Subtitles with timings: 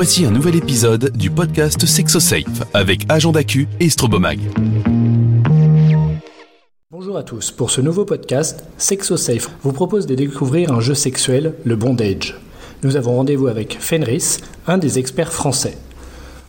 [0.00, 4.38] Voici un nouvel épisode du podcast SexoSafe avec Agent d'Acu et Strobomag.
[6.92, 11.54] Bonjour à tous, pour ce nouveau podcast, SexoSafe vous propose de découvrir un jeu sexuel,
[11.64, 12.38] le bondage.
[12.84, 14.38] Nous avons rendez-vous avec Fenris,
[14.68, 15.76] un des experts français.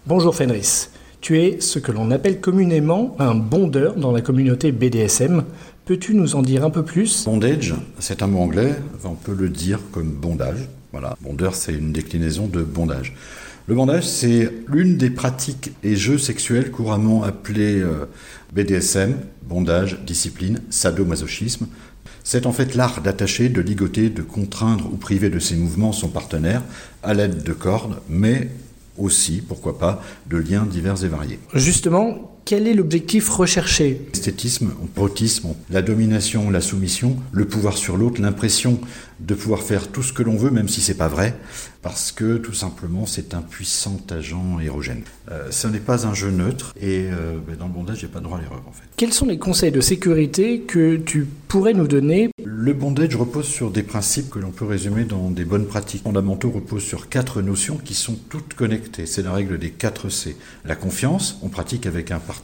[0.06, 0.90] Bonjour Fenris,
[1.20, 5.44] tu es ce que l'on appelle communément un bondeur dans la communauté BDSM.
[5.86, 7.26] Peux-tu nous en dire un peu plus?
[7.26, 10.70] Bondage, c'est un mot anglais, on peut le dire comme bondage.
[10.92, 13.16] Voilà, bondeur, c'est une déclinaison de bondage.
[13.68, 18.06] Le bondage, c'est l'une des pratiques et jeux sexuels couramment appelés euh,
[18.52, 21.68] BDSM, bondage, discipline, sadomasochisme.
[22.24, 26.10] C'est en fait l'art d'attacher, de ligoter, de contraindre ou priver de ses mouvements son
[26.10, 26.64] partenaire
[27.04, 28.50] à l'aide de cordes, mais
[28.98, 31.40] aussi, pourquoi pas, de liens divers et variés.
[31.54, 34.02] Justement, quel est l'objectif recherché?
[34.12, 38.80] Esthétisme, protisme, la domination, la soumission, le pouvoir sur l'autre, l'impression
[39.20, 41.36] de pouvoir faire tout ce que l'on veut, même si c'est pas vrai,
[41.84, 45.04] parce que tout simplement c'est un puissant agent érogène.
[45.30, 48.20] Euh, ce n'est pas un jeu neutre et euh, ben, dans le bondage, a pas
[48.20, 48.88] droit à l'erreur en fait.
[48.98, 52.32] Quels sont les conseils de sécurité que tu pourrais nous donner?
[52.44, 56.04] Le bondage repose sur des principes que l'on peut résumer dans des bonnes pratiques.
[56.04, 59.06] Fondamentaux repose sur quatre notions qui sont toutes connectées.
[59.06, 60.36] C'est la règle des 4 C.
[60.66, 62.39] La confiance, on pratique avec un partenaire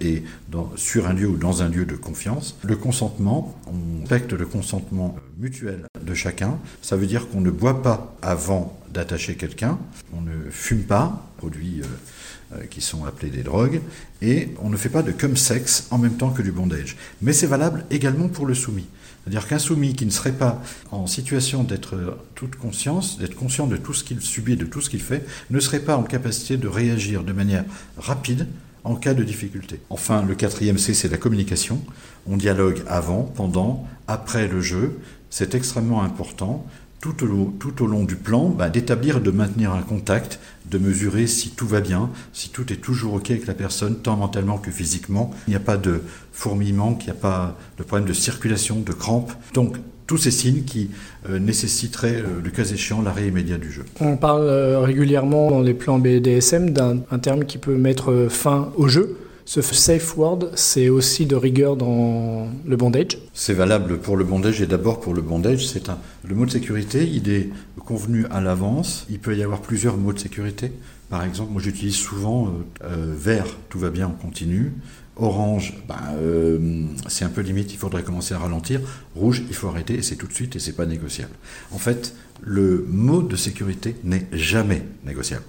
[0.00, 2.56] et dans, sur un lieu ou dans un lieu de confiance.
[2.62, 6.58] Le consentement, on respecte le consentement mutuel de chacun.
[6.82, 9.78] Ça veut dire qu'on ne boit pas avant d'attacher quelqu'un,
[10.12, 13.80] on ne fume pas, produits euh, euh, qui sont appelés des drogues,
[14.22, 16.96] et on ne fait pas de cum sexe en même temps que du bondage.
[17.20, 18.86] Mais c'est valable également pour le soumis.
[19.24, 23.76] C'est-à-dire qu'un soumis qui ne serait pas en situation d'être toute conscience, d'être conscient de
[23.76, 26.68] tout ce qu'il subit, de tout ce qu'il fait, ne serait pas en capacité de
[26.68, 27.64] réagir de manière
[27.96, 28.46] rapide
[28.84, 29.80] en cas de difficulté.
[29.90, 31.80] Enfin, le quatrième C, c'est la communication.
[32.26, 34.98] On dialogue avant, pendant, après le jeu.
[35.30, 36.66] C'est extrêmement important
[37.00, 40.38] tout au, long, tout au long du plan bah, d'établir et de maintenir un contact,
[40.70, 44.16] de mesurer si tout va bien, si tout est toujours OK avec la personne, tant
[44.16, 45.30] mentalement que physiquement.
[45.46, 46.00] Il n'y a pas de
[46.32, 49.32] fourmillement, qu'il n'y a pas de problème de circulation, de crampes.
[49.52, 50.90] Donc, tous ces signes qui
[51.28, 53.84] euh, nécessiteraient, euh, le cas échéant, l'arrêt immédiat du jeu.
[54.00, 58.88] On parle euh, régulièrement dans les plans BDSM d'un terme qui peut mettre fin au
[58.88, 59.16] jeu.
[59.46, 64.62] Ce safe word, c'est aussi de rigueur dans le bondage C'est valable pour le bondage
[64.62, 65.66] et d'abord pour le bondage.
[65.68, 67.50] C'est un, le mot de sécurité, il est
[67.84, 69.06] convenu à l'avance.
[69.10, 70.72] Il peut y avoir plusieurs mots de sécurité.
[71.10, 72.50] Par exemple, moi j'utilise souvent euh,
[72.84, 74.72] euh, vert, tout va bien, on continue.
[75.16, 78.80] Orange, ben, euh, c'est un peu limite, il faudrait commencer à ralentir.
[79.14, 81.32] Rouge, il faut arrêter c'est tout de suite et c'est pas négociable.
[81.70, 85.44] En fait, le mot de sécurité n'est jamais négociable.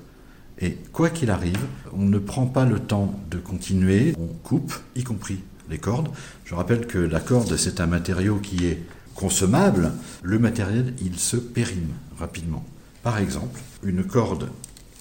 [0.60, 1.60] Et quoi qu'il arrive,
[1.94, 5.40] on ne prend pas le temps de continuer, on coupe, y compris
[5.70, 6.10] les cordes.
[6.46, 8.82] Je rappelle que la corde, c'est un matériau qui est
[9.16, 9.94] consommable.
[10.22, 11.90] Le matériel, il se périme
[12.20, 12.64] rapidement.
[13.04, 14.50] Par exemple, une corde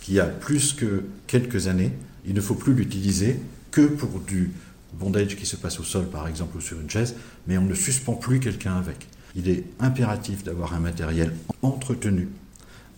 [0.05, 1.91] qui a plus que quelques années,
[2.27, 4.51] il ne faut plus l'utiliser que pour du
[4.93, 7.15] bondage qui se passe au sol, par exemple, ou sur une chaise,
[7.47, 9.09] mais on ne suspend plus quelqu'un avec.
[9.35, 11.33] Il est impératif d'avoir un matériel
[11.63, 12.29] entretenu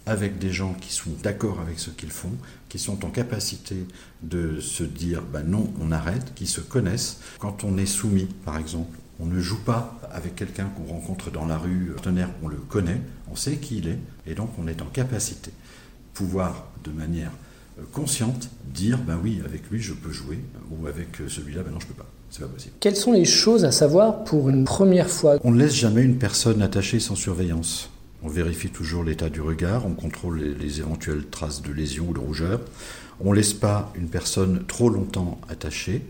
[0.05, 2.33] avec des gens qui sont d'accord avec ce qu'ils font,
[2.69, 3.87] qui sont en capacité
[4.25, 7.21] de se dire ben non, on arrête, qui se connaissent.
[7.39, 11.47] Quand on est soumis, par exemple, on ne joue pas avec quelqu'un qu'on rencontre dans
[11.47, 13.01] la rue, partenaire, on le connaît,
[13.31, 15.53] on sait qui il est, et donc on est en capacité,
[16.17, 17.31] pouvoir de manière
[17.79, 20.39] euh, consciente, dire ben oui, avec lui je peux jouer,
[20.71, 22.07] ou avec euh, celui-là, ben non, je peux pas.
[22.31, 22.75] C'est pas possible.
[22.81, 25.39] Quelles sont les choses à savoir pour une première fois?
[25.45, 27.91] On ne laisse jamais une personne attachée sans surveillance.
[28.23, 32.13] On vérifie toujours l'état du regard, on contrôle les, les, éventuelles traces de lésions ou
[32.13, 32.61] de rougeur.
[33.21, 36.03] On ne laisse pas une personne trop longtemps attachée,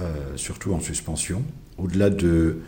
[0.00, 1.42] euh, surtout en suspension,
[1.78, 2.58] au-delà de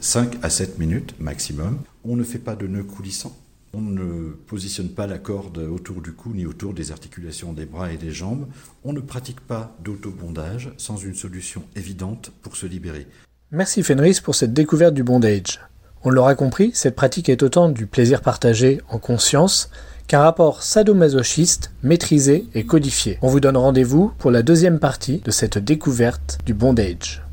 [0.00, 1.78] 5 à 7 minutes maximum.
[2.04, 3.36] On ne fait pas de nœud coulissant.
[3.76, 7.92] On ne positionne pas la corde autour du cou ni autour des articulations des bras
[7.92, 8.46] et des jambes.
[8.84, 13.08] On ne pratique pas d'autobondage sans une solution évidente pour se libérer.
[13.50, 15.60] Merci Fenris pour cette découverte du bondage.
[16.04, 19.70] On l'aura compris, cette pratique est autant du plaisir partagé en conscience
[20.06, 23.18] qu'un rapport sadomasochiste maîtrisé et codifié.
[23.22, 27.22] On vous donne rendez-vous pour la deuxième partie de cette découverte du bondage.